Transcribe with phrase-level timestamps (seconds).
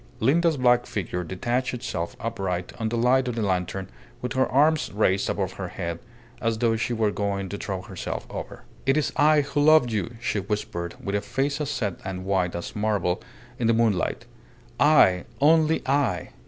[0.19, 3.87] Linda's black figure detached itself upright on the light of the lantern
[4.19, 5.99] with her arms raised above her head
[6.41, 8.63] as though she were going to throw herself over.
[8.87, 12.55] "It is I who loved you," she whispered, with a face as set and white
[12.55, 13.21] as marble
[13.59, 14.25] in the moonlight.
[14.79, 15.25] "I!
[15.39, 16.31] Only I!